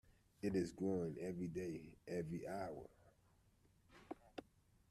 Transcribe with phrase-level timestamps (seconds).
[0.41, 2.89] It is growing, every day, every hour.